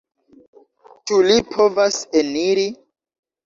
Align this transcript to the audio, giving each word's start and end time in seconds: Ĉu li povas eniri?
Ĉu 1.11 1.21
li 1.29 1.37
povas 1.53 2.03
eniri? 2.25 2.69